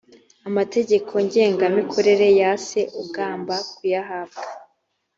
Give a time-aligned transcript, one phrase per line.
[0.47, 4.45] amategeko ngengamikorere yase ugomba kuyahabwa